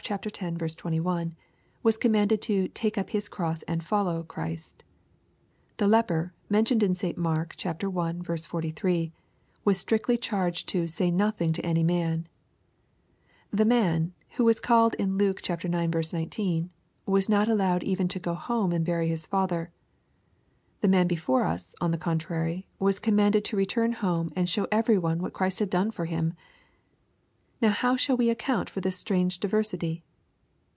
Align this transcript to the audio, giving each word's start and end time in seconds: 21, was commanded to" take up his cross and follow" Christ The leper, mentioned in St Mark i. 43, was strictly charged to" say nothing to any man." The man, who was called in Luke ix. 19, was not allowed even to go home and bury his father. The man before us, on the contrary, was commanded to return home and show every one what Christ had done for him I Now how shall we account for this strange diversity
21, 0.09 1.35
was 1.83 1.95
commanded 1.95 2.41
to" 2.41 2.67
take 2.69 2.97
up 2.97 3.11
his 3.11 3.29
cross 3.29 3.61
and 3.63 3.83
follow" 3.83 4.23
Christ 4.23 4.83
The 5.77 5.87
leper, 5.87 6.33
mentioned 6.49 6.81
in 6.81 6.95
St 6.95 7.19
Mark 7.19 7.55
i. 7.63 8.35
43, 8.35 9.13
was 9.63 9.77
strictly 9.77 10.17
charged 10.17 10.67
to" 10.69 10.87
say 10.87 11.11
nothing 11.11 11.53
to 11.53 11.65
any 11.65 11.83
man." 11.83 12.27
The 13.51 13.63
man, 13.63 14.13
who 14.31 14.43
was 14.43 14.59
called 14.59 14.95
in 14.95 15.17
Luke 15.19 15.47
ix. 15.47 15.63
19, 16.13 16.71
was 17.05 17.29
not 17.29 17.47
allowed 17.47 17.83
even 17.83 18.07
to 18.09 18.19
go 18.19 18.33
home 18.33 18.71
and 18.73 18.83
bury 18.83 19.07
his 19.07 19.27
father. 19.27 19.71
The 20.81 20.87
man 20.89 21.07
before 21.07 21.43
us, 21.43 21.75
on 21.79 21.91
the 21.91 21.97
contrary, 21.99 22.67
was 22.79 22.99
commanded 22.99 23.45
to 23.45 23.55
return 23.55 23.93
home 23.93 24.31
and 24.35 24.49
show 24.49 24.67
every 24.71 24.97
one 24.97 25.19
what 25.21 25.33
Christ 25.33 25.59
had 25.59 25.69
done 25.69 25.91
for 25.91 26.03
him 26.05 26.33
I 27.63 27.67
Now 27.67 27.73
how 27.73 27.95
shall 27.95 28.17
we 28.17 28.31
account 28.31 28.71
for 28.71 28.81
this 28.81 28.95
strange 28.97 29.39
diversity 29.39 30.03